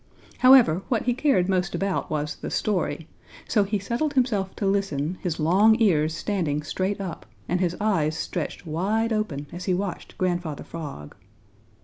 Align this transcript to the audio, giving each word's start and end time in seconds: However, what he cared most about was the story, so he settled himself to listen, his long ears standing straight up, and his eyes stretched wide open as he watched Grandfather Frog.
However, 0.39 0.81
what 0.89 1.03
he 1.03 1.13
cared 1.13 1.47
most 1.47 1.75
about 1.75 2.09
was 2.09 2.35
the 2.37 2.49
story, 2.49 3.07
so 3.47 3.63
he 3.63 3.77
settled 3.77 4.15
himself 4.15 4.55
to 4.55 4.65
listen, 4.65 5.19
his 5.21 5.39
long 5.39 5.75
ears 5.79 6.15
standing 6.15 6.63
straight 6.63 6.99
up, 6.99 7.27
and 7.47 7.59
his 7.59 7.77
eyes 7.79 8.17
stretched 8.17 8.65
wide 8.65 9.13
open 9.13 9.45
as 9.51 9.65
he 9.65 9.75
watched 9.75 10.17
Grandfather 10.17 10.63
Frog. 10.63 11.15